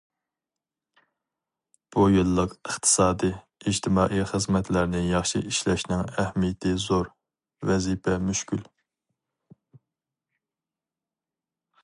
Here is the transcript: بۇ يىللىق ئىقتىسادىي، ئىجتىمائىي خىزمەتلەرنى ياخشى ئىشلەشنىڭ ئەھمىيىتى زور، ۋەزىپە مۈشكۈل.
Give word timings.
بۇ 1.95 2.05
يىللىق 2.13 2.53
ئىقتىسادىي، 2.69 3.35
ئىجتىمائىي 3.71 4.25
خىزمەتلەرنى 4.31 5.03
ياخشى 5.09 5.41
ئىشلەشنىڭ 5.51 6.01
ئەھمىيىتى 6.23 6.73
زور، 6.87 7.11
ۋەزىپە 7.73 8.19
مۈشكۈل. 8.31 8.67